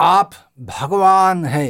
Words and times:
आप 0.00 0.30
भगवान 0.60 1.44
है। 1.44 1.66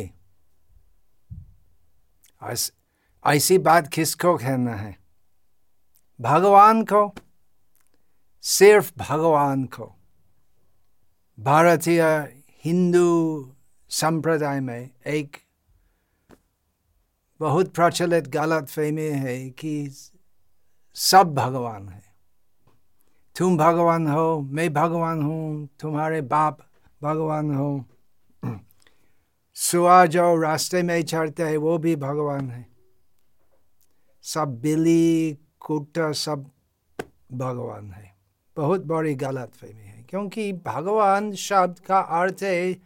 ऐसी 3.24 3.58
बात 3.58 3.88
किसको 3.88 4.36
कहना 4.36 4.74
है? 4.74 4.96
भगवान 6.20 6.82
को? 6.82 7.14
सिर्फ़ 8.42 8.92
भगवान 8.98 9.64
को। 9.64 9.92
भारतीय 11.40 12.02
हिंदू 12.64 13.08
संप्रदाय 13.90 14.60
में 14.60 14.90
एक 15.06 15.36
बहुत 17.40 17.74
प्रचलित 17.74 18.28
गलत 18.28 18.68
फहमी 18.68 19.08
है 19.18 19.50
कि 19.50 19.74
सब 20.96 21.34
भगवान 21.34 21.88
है। 21.88 22.02
तुम 23.36 23.56
भगवान 23.58 24.06
हो, 24.06 24.40
मैं 24.40 24.72
भगवान 24.72 25.22
हूँ, 25.22 25.68
तुम्हारे 25.80 26.20
बाप 26.20 26.58
भगवान 27.02 27.54
हो 27.54 27.84
सुआ 29.54 30.06
जो 30.06 30.40
रास्ते 30.40 30.82
में 30.82 31.02
चढ़ते 31.02 31.42
हैं, 31.42 31.56
वो 31.56 31.78
भी 31.78 31.96
भगवान 31.96 32.50
है। 32.50 32.66
सब 34.22 34.60
बिल्ली 34.60 35.38
कुत्ता 35.60 36.12
सब 36.12 36.50
भगवान 37.32 37.92
है। 37.92 38.16
बहुत 38.56 38.84
बड़ी 38.84 39.14
गलत 39.14 39.52
फहमी 39.54 39.84
है, 39.84 40.02
क्योंकि 40.02 40.52
भगवान 40.52 41.32
शब्द 41.32 41.78
का 41.78 41.98
अर्थ 41.98 42.36
है, 42.42 42.76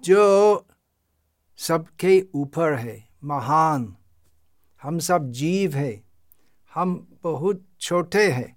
जो 0.00 0.66
सबके 1.56 2.26
ऊपर 2.34 2.74
है, 2.74 3.08
महान। 3.24 3.96
हम 4.82 4.98
सब 4.98 5.30
जीव 5.30 5.74
है, 5.74 6.04
हम 6.74 7.18
बहुत 7.22 7.64
छोटे 7.80 8.32
हैं। 8.32 8.56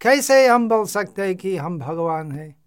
कैसे 0.00 0.46
हम 0.48 0.68
बोल 0.68 0.86
सकते 0.86 1.22
हैं 1.22 1.36
कि 1.36 1.56
हम 1.56 1.78
भगवान 1.78 2.32
हैं? 2.32 2.64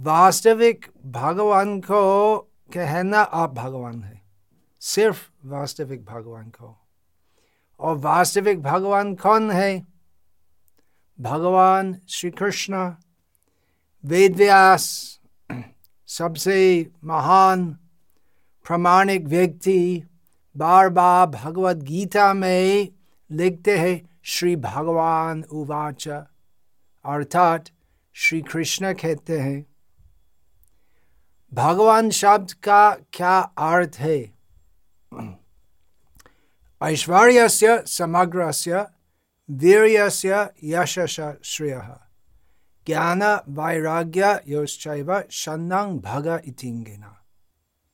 वास्तविक 0.00 0.86
भगवान 1.06 1.80
को 1.80 2.52
कहना 2.74 3.20
आप 3.20 3.54
भगवान 3.54 4.02
है। 4.02 4.22
सिर्फ़ 4.80 5.46
वास्तविक 5.46 6.04
भगवान 6.04 6.48
को। 6.48 6.78
और 7.80 7.96
वास्तविक 7.96 8.62
भगवान 8.62 9.14
कौन 9.14 9.50
है? 9.50 9.86
भगवान 11.20 12.00
श्री 12.08 12.30
कृष्ण 12.30 12.92
वेद 14.04 14.36
व्यास 14.36 15.18
सबसे 16.06 16.90
महान, 17.04 17.78
प्रामाणिक 18.66 19.24
व्यक्ति 19.24 20.02
बार 20.56 20.88
बार 20.88 21.26
भगवत 21.26 21.76
गीता 21.76 22.34
में 22.34 22.88
लिखते 23.30 23.78
हैं, 23.78 24.18
श्री 24.22 24.56
भगवान 24.56 25.42
उवाच, 25.42 26.08
अर्थात 27.04 27.64
श्री 28.12 28.40
कृष्ण 28.40 28.92
कहते 28.92 29.40
हैं। 29.40 29.75
भगवान 31.56 32.10
शब्द 32.10 32.52
का 32.52 32.94
क्या 32.94 33.38
अर्थ 33.40 33.96
है? 33.98 34.34
ऐश्वर्य 36.82 37.48
से 37.48 37.86
समग्र 37.86 38.52
से 38.52 38.74
वीर 39.50 40.08
से 40.08 40.34
यशस 40.64 41.36
श्रेय। 41.44 41.80
ज्ञान, 42.86 43.22
वैराग्य, 43.48 44.40
योश्चैव, 44.48 45.22
शन्नंग, 45.30 46.00
भग, 46.00 46.42
इतिंगिना। 46.44 47.22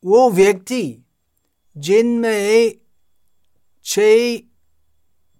वो 0.04 0.30
व्यक्ति 0.30 0.98
जिनमें 1.76 2.74
छह 3.84 4.36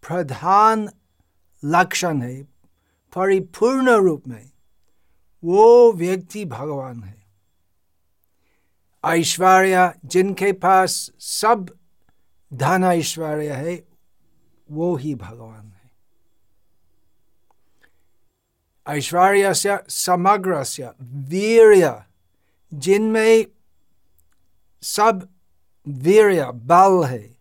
प्रधान 0.07 0.89
लक्षण 1.65 2.23
है, 2.23 2.43
परिपूर्ण 3.17 3.91
रूप 3.91 4.23
में, 4.29 4.51
वो 5.45 5.93
व्यक्ति 5.93 6.45
भगवान 6.45 7.03
है। 7.03 7.22
ऐश्वर्य, 9.07 9.93
जिनके 10.05 10.53
पास 10.53 11.11
सब 11.19 11.79
धन 12.53 12.85
ऐश्वर्य 12.85 13.53
है, 13.53 13.85
वो 14.71 14.97
ही 14.97 15.15
भगवान 15.15 15.73
है। 15.73 15.91
ऐश्वर्य 18.89 19.55
से, 19.55 19.77
समग्र 19.89 20.65
से, 20.65 20.89
वीर्य, 21.03 22.05
जिनमें 22.75 23.47
सब 24.83 25.29
वीर्य, 25.89 26.51
बल 26.53 27.05
है, 27.05 27.37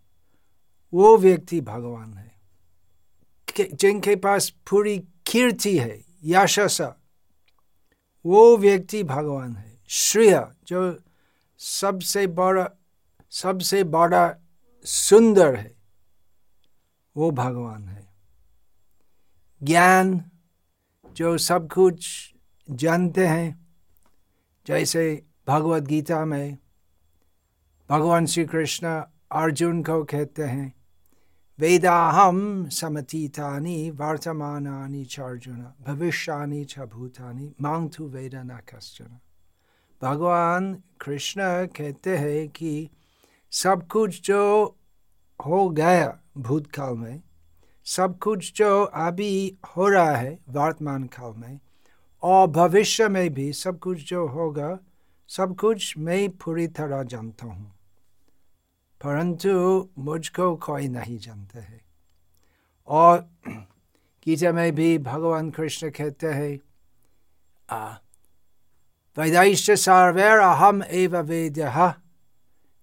वो 0.94 1.18
व्यक्ति 1.18 1.62
भगवान 1.62 2.14
है। 2.14 2.32
जिनके 3.74 4.16
पास 4.16 4.50
पूरी 4.50 5.00
कीर्ति 5.00 5.78
है 5.78 6.04
यशस 6.24 6.82
वो 8.26 8.58
व्यक्ति 8.58 9.04
भगवान 9.04 9.56
है। 9.56 9.80
श्रेय, 9.88 10.48
जो 10.68 11.00
सबसे 11.62 12.28
बड़ा 12.28 12.70
सबसे 13.32 13.84
बड़ा 13.84 14.36
सुंदर 14.86 15.56
है, 15.56 15.76
वो 17.16 17.32
भगवान 17.32 17.88
है। 17.90 18.10
ज्ञान, 19.62 20.32
जो 21.16 21.38
सब 21.38 21.70
कुछ 21.72 22.34
जानते 22.70 23.28
हैं, 23.28 23.68
जैसे 24.68 25.26
भगवत 25.48 25.84
गीता 25.84 26.26
में 26.26 26.58
भगवान 27.90 28.26
श्री 28.26 28.46
कृष्ण 28.46 28.88
अर्जुन 29.32 29.84
को 29.84 30.04
कहते 30.04 30.44
हैं 30.44 30.74
वेदाहम 31.60 32.70
समतीतानि 32.70 33.92
वर्तमानानि 33.92 35.06
च 35.06 35.20
अर्जुन, 35.20 35.74
भविष्यानि 35.82 36.64
च 36.66 36.80
भूतानि 36.80 37.54
मांग 37.62 37.90
तु 37.90 38.08
वेद 38.08 38.36
न 38.36 38.60
कश्चन। 38.70 39.20
भगवान 40.02 40.84
कृष्ण 41.02 41.42
कहते 41.66 42.18
हैं 42.18 42.50
कि 42.50 42.90
सब 43.52 43.88
कुछ 43.88 44.22
जो 44.22 44.66
हो 45.46 45.70
गया 45.70 46.20
भूतकाल 46.38 46.94
में, 46.94 47.22
सब 47.86 48.20
कुछ 48.20 48.54
जो 48.54 48.84
अभी 48.84 49.58
हो 49.78 49.88
रहा 49.88 50.16
है 50.16 50.40
वर्तमान 50.50 51.04
काल 51.04 51.34
में, 51.38 51.60
और 52.24 52.48
भविष्य 52.48 53.08
में 53.08 53.34
भी 53.34 53.54
सब 53.54 53.80
कुछ 53.80 54.10
जो 54.10 54.28
होगा, 54.28 54.80
सब 55.28 55.56
कुछ 55.56 55.98
मैं 55.98 56.30
पूरी 56.30 56.68
तरह 56.68 57.04
जानता 57.04 57.46
हूँ। 57.46 57.72
परंतु 59.04 59.88
मुझको 59.98 60.56
कोई 60.56 60.88
नहीं 60.88 61.18
जानता 61.18 61.60
है। 61.60 61.82
और 62.88 63.30
गीता 64.26 64.52
में 64.52 64.76
भी 64.76 64.98
भगवान 64.98 65.52
कृष्ण 65.52 65.90
कहते 65.90 66.28
हैं 66.28 66.60
वेदैश्च 69.18 69.72
सर्वैर 69.72 70.40
अहम 70.40 70.84
एव 70.84 71.18
वेद 71.22 71.60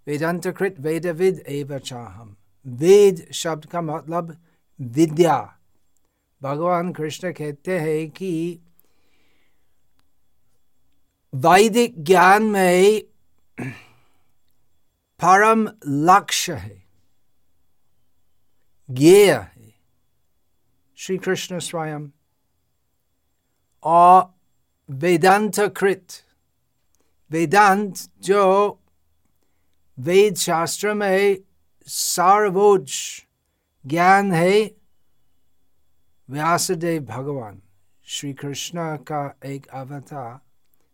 वेदांतकृत 0.06 0.76
वेदविद 0.80 1.42
एव 1.48 1.78
चाहम 1.78 2.36
वेद 2.66 3.26
शब्द 3.32 3.66
का 3.66 3.80
मतलब 3.80 4.36
विद्या 4.80 5.36
भगवान 6.42 6.92
कृष्ण 6.92 7.32
कहते 7.32 7.78
हैं 7.78 8.10
कि 8.10 8.32
वैदिक 11.32 12.02
ज्ञान 12.04 12.42
में 12.42 13.02
परम 15.20 15.68
लक्ष्य 15.86 16.52
है 16.54 16.82
ज्ञेय 18.88 19.32
है 19.32 19.72
श्री 20.98 21.16
कृष्ण 21.18 21.58
स्वयं 21.58 22.08
और 23.82 24.37
वेदांत 24.88 25.60
कृत 25.76 26.12
वेदांत 27.30 27.96
जो 28.22 28.44
वेद 29.98 30.36
शास्त्र 30.36 30.94
में 30.94 31.36
सार्वोच्च 31.88 32.92
ज्ञान 33.84 34.32
है 34.32 34.62
व्यासदेव 36.28 37.02
भगवान 37.04 37.60
श्री 38.06 38.32
कृष्ण 38.32 38.96
का 38.96 39.22
एक 39.44 39.66
अवतार 39.66 40.38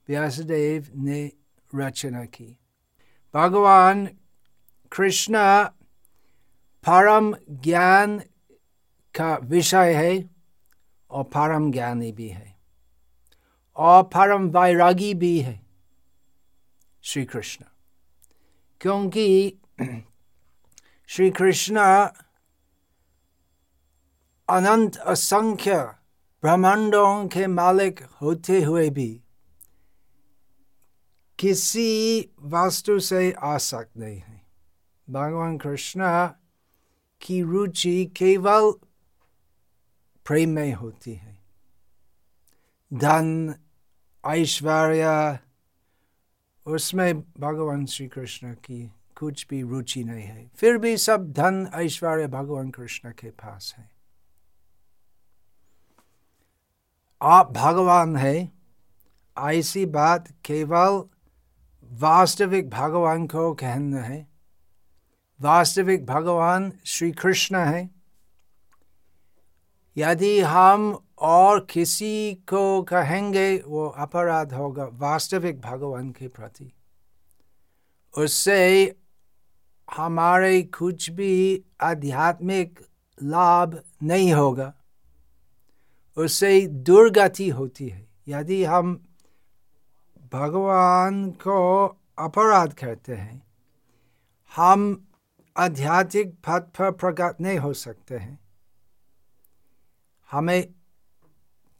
व्यासदेव 0.08 0.90
ने 0.96 1.24
रचना 1.74 2.24
की 2.24 2.56
भगवान 3.34 4.06
कृष्ण 4.92 5.38
परम 6.86 7.34
ज्ञान 7.62 8.18
का 9.14 9.34
विषय 9.44 9.94
है 9.94 10.12
और 11.10 11.24
परम 11.24 11.70
ज्ञानी 11.72 12.12
भी 12.12 12.28
है 12.28 12.53
और 13.76 14.02
परम 14.02 14.48
वैरागी 14.48 15.14
भी 15.14 15.40
है 15.40 15.66
श्री 17.02 17.24
कृष्ण 17.24 17.64
क्योंकि 18.80 19.54
श्री 21.06 21.30
कृष्ण 21.30 21.76
अनंत 24.48 24.96
असंख्य 24.96 25.94
ब्रह्मांडों 26.42 27.28
के 27.28 27.46
मालिक 27.46 28.02
होते 28.02 28.62
हुए 28.62 28.90
भी 28.90 29.20
किसी 31.38 32.30
वस्तु 32.40 32.98
से 33.00 33.32
आसक्त 33.32 33.96
नहीं 33.96 34.18
है। 34.18 34.42
भगवान 35.10 35.58
कृष्ण 35.58 36.26
की 37.20 37.42
रुचि 37.42 38.06
केवल 38.06 38.72
प्रेम 40.26 40.50
में 40.50 40.72
होती 40.72 41.14
है। 41.14 41.42
धन 42.94 43.54
ऐश्वर्य 44.24 45.38
उसमें 46.66 47.20
भगवान 47.40 47.84
श्री 47.86 48.06
कृष्ण 48.08 48.52
की 48.54 48.90
कुछ 49.16 49.46
भी 49.50 49.62
रुचि 49.62 50.04
नहीं 50.04 50.24
है 50.24 50.50
फिर 50.56 50.78
भी 50.78 50.96
सब 50.96 51.32
धन 51.32 51.68
ऐश्वर्य 51.74 52.26
भगवान 52.26 52.70
कृष्ण 52.70 53.10
के 53.10 53.30
पास 53.30 53.74
है 53.78 53.90
आप 57.20 57.52
भगवान 57.52 58.16
है 58.16 58.36
ऐसी 59.36 59.84
बात 59.86 60.28
केवल 60.44 61.02
वास्तविक 61.90 62.68
भगवान 62.70 63.26
को 63.26 63.52
कहना 63.54 64.00
है 64.00 64.26
वास्तविक 65.40 66.06
भगवान 66.06 66.72
श्री 66.86 67.10
कृष्ण 67.12 67.56
है 67.56 67.88
यदि 69.96 70.38
हम 70.40 70.92
और 71.18 71.66
किसी 71.70 72.34
को 72.34 72.82
कहेंगे 72.82 73.62
वो 73.66 73.86
अपराध 73.86 74.52
होगा, 74.52 74.84
वास्तविक 74.92 75.60
भगवान 75.60 76.10
के 76.10 76.28
प्रति। 76.28 76.72
उससे 78.18 78.96
हमारे 79.96 80.62
कुछ 80.62 81.10
भी 81.10 81.64
आध्यात्मिक 81.80 82.80
लाभ 83.22 83.82
नहीं 84.02 84.32
होगा। 84.32 84.74
उससे 86.16 86.66
दुर्गति 86.66 87.48
होती 87.48 87.88
है। 87.88 88.08
यदि 88.28 88.64
हम 88.64 89.08
भगवान 90.32 91.30
को 91.30 91.86
अपराध 92.18 92.72
करते 92.72 93.14
हैं, 93.14 93.42
हम 94.56 95.06
आध्यात्मिक 95.56 96.34
पथ 96.34 96.60
पर 96.60 96.90
प्रकट 96.90 97.40
नहीं 97.40 97.58
हो 97.58 97.72
सकते 97.72 98.16
हैं। 98.16 98.38
हमें 100.30 100.74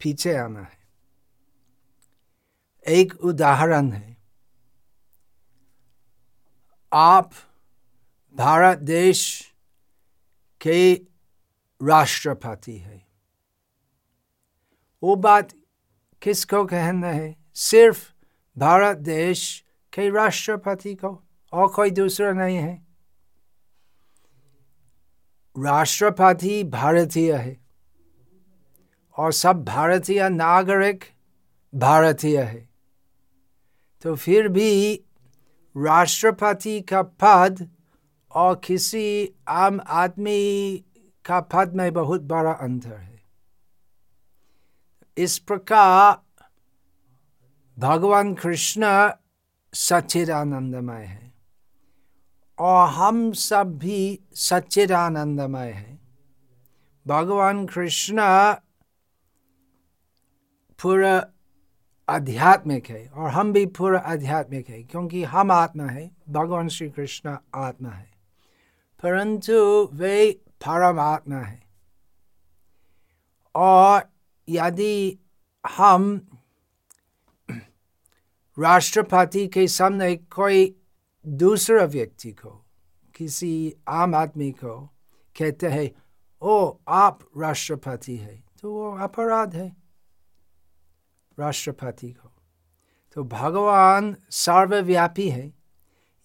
पीछे 0.04 0.36
आना 0.36 0.60
है। 0.60 0.84
एक 2.88 3.24
उदाहरण 3.24 3.92
है। 3.92 4.16
आप 6.92 7.32
भारत 8.34 8.78
देश 8.78 9.52
के 10.60 10.94
राष्ट्रपति 11.82 12.78
है। 12.78 13.06
वो 15.02 15.16
बात 15.16 15.52
किसको 16.22 16.66
कहना 16.66 17.06
है? 17.06 17.36
सिर्फ़ 17.54 18.12
भारत 18.58 18.96
देश 18.96 19.64
के 19.92 20.10
राष्ट्रपति 20.10 20.94
को 20.94 21.22
और 21.52 21.68
कोई 21.68 21.90
दूसरा 21.90 22.32
नहीं 22.32 22.56
है। 22.56 22.86
राष्ट्रपति 25.58 26.64
भारतीय 26.64 27.36
है। 27.36 27.63
और 29.16 29.32
सब 29.32 29.64
भारतीय 29.64 30.28
नागरिक 30.28 31.04
भारतीय 31.74 32.40
है। 32.42 32.68
तो 34.02 34.14
फिर 34.14 34.48
भी 34.48 34.94
राष्ट्रपति 35.76 36.80
का 36.80 37.02
पद 37.02 37.68
और 38.30 38.60
किसी 38.64 39.34
आम 39.48 39.80
आदमी 39.88 40.76
का 41.24 41.40
पद 41.40 41.74
में 41.76 41.92
बहुत 41.92 42.22
बड़ा 42.22 42.52
अंतर 42.52 42.92
है। 42.92 43.22
इस 45.16 45.38
प्रकार 45.38 46.22
भगवान 47.78 48.34
कृष्ण 48.34 49.10
सच्चिदानंदमय 49.74 51.04
है 51.04 51.32
और 52.58 52.88
हम 52.88 53.32
सब 53.32 53.78
भी 53.78 54.20
सच्चिदानंदमय 54.34 55.70
है। 55.70 55.98
भगवान 57.06 57.66
कृष्ण 57.66 58.16
पूरा 60.84 61.26
आध्यात्मिक 62.08 62.86
है 62.86 63.08
और 63.08 63.30
हम 63.30 63.52
भी 63.52 63.66
पूरा 63.66 63.98
आध्यात्मिक 63.98 64.68
है, 64.68 64.82
क्योंकि 64.82 65.24
हम 65.24 65.50
आत्मा 65.50 65.84
है, 65.84 66.10
भगवान 66.28 66.68
श्री 66.68 66.90
कृष्ण 66.90 67.36
आत्मा 67.54 67.88
है। 67.88 68.10
परंतु 69.02 69.88
वे 69.92 70.32
परमात्मा 70.46 71.36
है। 71.36 71.62
और 73.54 74.02
यदि 74.48 75.18
हम 75.76 76.28
राष्ट्रपति 78.58 79.46
के 79.46 79.68
सामने 79.68 80.16
कोई 80.16 80.76
दूसरा 81.26 81.84
व्यक्ति 81.84 82.32
को, 82.32 82.64
किसी 83.14 83.74
आम 83.88 84.14
आदमी 84.14 84.52
को 84.52 84.86
कहते 85.38 85.66
हैं, 85.66 85.90
ओ, 86.42 86.76
आप 86.88 87.20
राष्ट्रपति 87.38 88.16
है 88.16 88.44
तो 88.60 88.72
वो 88.72 88.96
अपराध 88.98 89.54
है। 89.54 89.83
राष्ट्रपति 91.38 92.12
को। 92.12 92.32
तो 93.14 93.24
भगवान 93.24 94.16
सर्वव्यापी 94.30 95.28
है। 95.28 95.52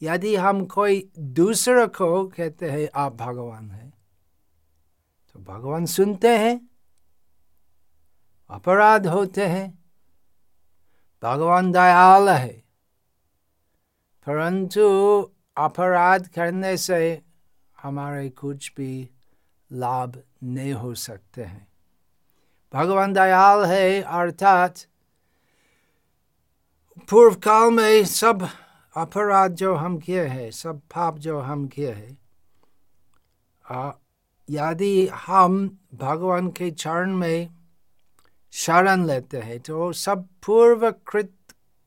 यदि 0.01 0.35
हम 0.35 0.65
कोई 0.65 1.11
दूसरे 1.19 1.87
को 1.87 2.27
कहते 2.27 2.71
हैं, 2.71 2.89
आप 2.95 3.15
भगवान 3.15 3.71
है। 3.71 3.93
तो 5.33 5.39
भगवान 5.39 5.85
सुनते 5.85 6.37
हैं, 6.37 6.69
अपराध 8.49 9.07
होते 9.07 9.47
हैं। 9.47 9.79
भगवान 11.23 11.71
दयाल 11.71 12.29
है। 12.29 12.63
परंतु 14.25 15.21
अपराध 15.57 16.27
करने 16.27 16.77
से 16.77 17.21
हमारे 17.81 18.29
कुछ 18.29 18.73
भी 18.77 19.09
लाभ 19.71 20.23
नहीं 20.43 20.73
हो 20.73 20.95
सकते 20.95 21.43
हैं। 21.43 21.67
भगवान 22.73 23.13
दयाल 23.13 23.65
है, 23.65 24.01
अर्थात 24.01 24.79
पूर्व 26.99 27.35
काल 27.35 27.71
में 27.71 28.05
सब 28.05 28.47
अपराध 28.95 29.51
जो 29.51 29.75
हम 29.75 29.97
किए 29.97 30.23
हैं, 30.23 30.51
सब 30.51 30.79
पाप 30.79 31.17
जो 31.17 31.39
हम 31.39 31.67
किए 31.67 31.91
हैं 31.91 32.17
यदि 34.49 35.07
हम 35.07 35.79
भगवान 35.93 36.47
के 36.49 36.71
चरण 36.71 37.15
में 37.15 37.49
शरण 38.51 39.05
लेते 39.05 39.37
हैं 39.37 39.59
तो 39.59 39.91
सब 39.93 40.27
पूर्वकृत 40.45 41.31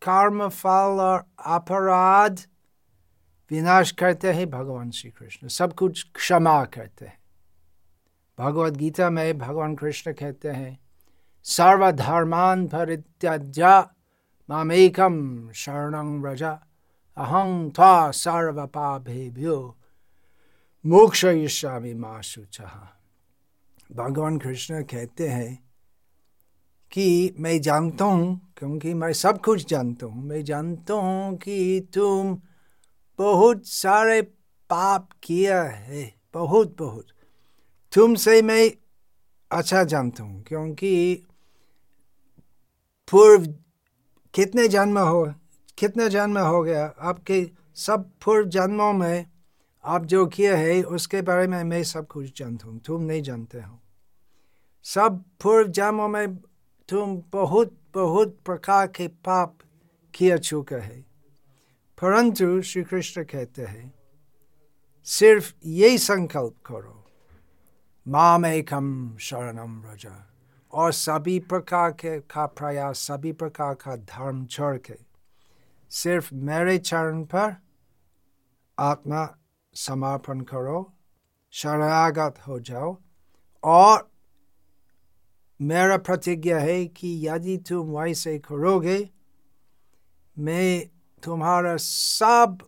कर्म 0.03 0.49
फल 0.49 1.01
और 1.01 1.25
अपराध 1.47 2.41
विनाश 3.51 3.91
करते 3.91 4.33
हैं 4.33 4.51
भगवान 4.51 4.91
श्री 4.91 5.11
कृष्ण 5.11 5.49
सब 5.49 5.73
कुछ 5.75 6.07
क्षमा 6.15 6.65
करते 6.65 7.07
हैं। 7.07 7.19
भगवत 8.39 8.73
गीता 8.73 9.11
में 9.11 9.39
भगवान 9.39 9.75
कृष्ण 9.75 10.13
कहते 10.13 10.49
हैं, 10.49 10.79
सर्वधर्मान 11.45 12.67
परित्यज्य 14.55 15.09
मामेकम 15.09 15.53
शरणं 15.53 16.21
व्रज। 16.21 16.43
अहं 16.43 17.71
त्वा 17.71 18.11
सर्वपापेभ्यो 18.11 19.77
मोक्षयिष्यामि 20.87 21.95
मा 21.95 22.21
शुचः। 22.21 22.89
भगवान 23.97 24.39
कृष्ण 24.39 24.83
कहते 24.83 25.29
हैं 25.29 25.65
कि 26.93 27.35
मैं 27.39 27.61
जानता 27.61 28.05
हूँ, 28.05 28.53
क्योंकि 28.57 28.95
मैं 28.95 29.13
सब 29.13 29.41
कुछ 29.41 29.69
जानता 29.69 30.07
हूँ। 30.07 30.25
मैं 30.25 30.45
जानता 30.45 30.95
हूँ 30.95 31.37
कि 31.37 31.89
तुम 31.95 32.41
बहुत 33.19 33.67
सारे 33.67 34.23
पाप 34.71 35.09
किया 35.23 35.63
है, 35.63 36.15
बहुत 36.35 36.77
बहुत। 36.79 37.07
तुमसे 37.95 38.43
मैं 38.43 38.73
अच्छा 39.51 39.85
जानता 39.85 40.25
हूँ, 40.25 40.43
क्योंकि 40.43 41.27
पूर्व 43.11 43.55
कितने 44.35 44.69
जन्म 44.69 44.99
हो, 44.99 45.35
कितने 45.79 46.09
जन्म 46.09 46.39
हो 46.39 46.63
गया, 46.63 46.95
आपके 46.99 47.51
सब 47.75 48.11
पूर्व 48.25 48.49
जन्मों 48.49 48.93
में 48.93 49.27
आप 49.85 50.05
जो 50.05 50.27
किए 50.27 50.55
है, 50.55 50.83
उसके 50.83 51.23
बारे 51.23 51.47
में 51.47 51.65
मैं 51.65 51.85
सब 51.85 52.07
कुछ 52.07 52.39
जानता 52.39 52.69
हूँ, 52.69 52.81
तुम 52.81 53.03
नहीं 53.03 53.23
जानते 53.23 53.61
हो। 53.61 53.81
सब 54.83 55.25
पूर्व 55.43 55.69
जन्मों 55.69 56.09
में 56.09 56.37
तुम 56.89 57.23
बहुत 57.33 57.79
बहुत 57.95 58.39
प्रकार 58.45 58.87
के 58.87 59.09
पाप 59.09 59.59
किया 60.15 60.37
चुका 60.37 60.77
है। 60.77 61.01
परंतु 62.03 62.63
श्री 62.63 62.83
कृष्ण 62.83 63.25
कहते 63.25 63.63
हैं, 63.63 63.95
सिर्फ़ 65.05 65.55
यही 65.67 65.99
संकल्प 65.99 66.55
करो। 66.67 67.05
माम 68.09 68.47
एकम 68.47 69.17
शरणम 69.17 69.83
रजा 69.87 70.32
और 70.73 70.93
सभी 70.93 71.39
प्रकार 71.39 71.91
के 71.93 72.21
का 72.21 72.47
प्रयास, 72.47 72.99
सभी 72.99 73.33
प्रकार 73.33 73.75
का 73.75 73.97
धर्म 73.97 74.47
छोड़ 74.47 74.77
के 74.77 74.95
सिर्फ़ 75.91 76.35
मेरे 76.35 76.79
चरण 76.79 77.25
पर 77.25 77.57
आत्मा 78.79 79.37
समर्पण 79.75 80.41
करो, 80.41 80.93
शरणागत 81.51 82.35
हो 82.49 82.61
जाओ। 82.61 82.97
और 83.65 84.11
मेरा 85.61 85.97
प्रतिज्ञा 85.97 86.59
है 86.59 86.87
कि 86.87 87.29
यदि 87.29 87.57
तुम 87.59 87.91
वैसे 87.91 88.39
करोगे, 88.39 89.11
मैं 90.39 90.89
तुम्हारा 91.23 91.77
सब 91.77 92.59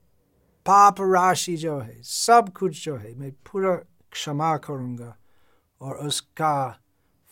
पाप 0.67 1.01
राशि 1.01 1.57
जो 1.57 1.79
है, 1.79 2.03
सब 2.03 2.53
कुछ 2.53 2.85
जो 2.85 2.97
है, 2.97 3.15
मैं 3.15 3.33
पूरा 3.33 3.75
क्षमा 4.13 4.57
करूँगा 4.57 5.17
और 5.81 5.97
उसका 5.97 6.84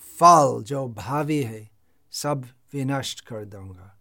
फल 0.03 0.63
जो 0.63 0.89
भावी 0.89 1.43
है, 1.43 1.71
सब 2.11 2.45
विनष्ट 2.73 3.21
कर 3.21 3.45
दूँगा। 3.45 3.99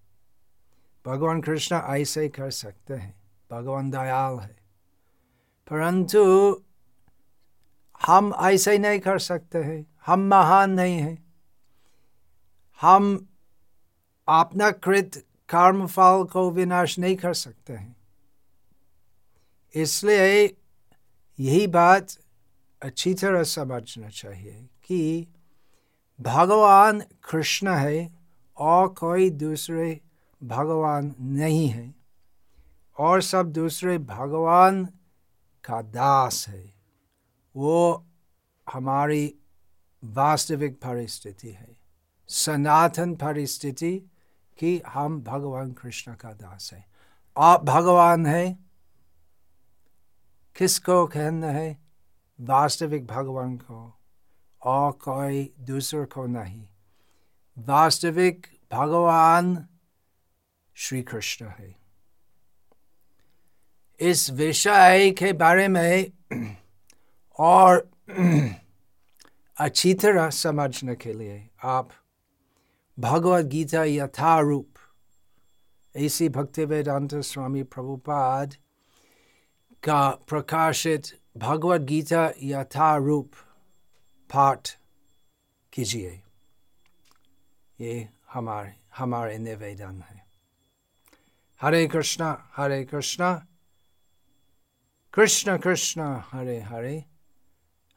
भगवान 1.05 1.41
कृष्ण 1.41 1.75
ऐसे 1.75 2.29
कर 2.29 2.51
सकते 2.51 2.93
हैं। 2.93 3.22
भगवान 3.51 3.91
दयाल 3.91 4.39
है। 4.39 4.58
परंतु 5.70 6.53
हम 8.08 8.34
ऐसे 8.39 8.77
नहीं 8.77 9.00
कर 9.00 9.20
सकते 9.20 9.58
हैं। 9.58 9.96
हम 10.05 10.20
महान 10.20 10.72
नहीं 10.72 10.98
हैं। 10.98 11.34
हम 12.81 13.29
अपना 14.27 14.72
कृत 14.72 15.25
कर्म 15.50 15.88
फल 15.88 16.27
को 16.34 16.51
विनाश 16.51 17.00
नहीं 17.00 17.15
कर 17.15 17.34
सकते 17.34 17.74
हैं। 17.74 17.96
इसलिए 19.75 20.58
यही 21.39 21.67
बात 21.67 22.08
अच्छी 22.81 23.13
तरह 23.13 23.43
समझना 23.43 24.10
चाहिए 24.10 24.70
कि 24.84 25.27
भगवान 26.21 27.01
कृष्ण 27.01 27.73
है 27.73 28.19
और 28.57 28.87
कोई 28.87 29.29
दूसरे 29.29 30.01
भगवान 30.43 31.15
नहीं 31.19 31.67
है। 31.67 31.95
और 32.97 33.21
सब 33.21 33.51
दूसरे 33.51 33.97
भगवान 33.97 34.85
का 35.63 35.81
दास 35.81 36.45
है। 36.47 36.73
वो 37.55 38.05
हमारी 38.73 39.35
वास्तविक 40.03 40.75
परिस्थिति 40.75 41.49
है। 41.49 41.77
सनातन 42.27 43.15
परिस्थिति 43.15 44.11
कि 44.59 44.81
हम 44.87 45.21
भगवान 45.21 45.71
कृष्ण 45.71 46.15
का 46.15 46.33
दास 46.33 46.69
है। 46.73 46.85
आप 47.37 47.65
भगवान 47.65 48.25
है? 48.25 48.59
किसको 50.55 51.07
कहना 51.07 51.47
है? 51.47 51.81
वास्तविक 52.41 53.07
भगवान 53.07 53.57
को। 53.57 54.00
और 54.63 54.91
कोई 55.03 55.49
दूसरे 55.59 56.05
को 56.05 56.25
नहीं 56.25 56.63
वास्तविक 57.57 58.47
भगवान 58.71 59.55
श्री 60.75 61.01
कृष्ण 61.01 61.45
है 61.45 61.75
इस 63.99 64.29
विषय 64.31 65.09
के 65.17 65.31
बारे 65.33 65.67
में 65.67 66.11
और 67.39 67.89
अच्छी 69.57 69.93
तरह 69.93 70.29
समझने 70.29 70.95
के 70.95 71.13
लिए 71.13 71.49
आप 71.63 71.89
भगवद 72.97 73.49
गीता 73.49 73.83
यथारूप 73.83 74.67
ऐसी 75.95 76.29
भक्ति 76.29 76.65
वेदांत 76.65 77.15
स्वामी 77.15 77.63
प्रभुपाद 77.63 78.55
का 79.83 80.09
प्रकाशित 80.29 81.07
भगवद 81.37 81.85
गीता 81.85 82.29
यथारूप 82.43 83.31
पाठ 84.33 84.69
कीजिए 85.73 86.21
ये 87.79 87.93
हमारे 88.33 88.73
हमारे 88.97 89.38
निवेदन 89.38 90.01
है 90.09 90.19
हरे 91.61 91.88
कृष्णा 91.88 92.29
हरे 92.57 92.83
कृष्णा 92.85 93.33
कृष्ण 95.13 95.57
कृष्ण 95.57 96.01
हरे 96.31 96.59
हरे 96.61 96.95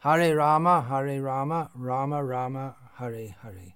हरे 0.03 0.33
रामा 0.35 0.79
हरे 0.91 1.19
रामा 1.23 1.61
रामा 1.87 2.21
रामा 2.31 2.67
हरे 2.99 3.27
हरे 3.43 3.73